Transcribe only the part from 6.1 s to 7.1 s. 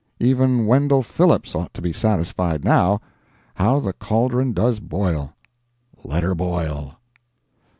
her boil.